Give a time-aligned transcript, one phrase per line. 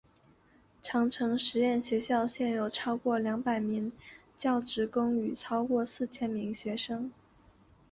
[0.81, 3.93] 长城实验学校现有超过两百名
[4.35, 7.11] 教职工与超过四千名学生。